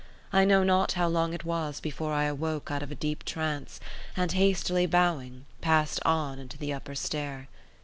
I 0.33 0.45
know 0.45 0.63
not 0.63 0.93
how 0.93 1.07
long 1.07 1.31
it 1.35 1.45
was 1.45 1.79
before 1.79 2.11
I 2.11 2.23
awoke 2.23 2.71
out 2.71 2.81
of 2.81 2.89
a 2.91 2.95
deep 2.95 3.23
trance, 3.23 3.79
and, 4.17 4.31
hastily 4.31 4.87
bowing, 4.87 5.45
passed 5.61 5.99
on 6.03 6.39
into 6.39 6.57
the 6.57 6.73
upper 6.73 6.95
stair. 6.95 7.49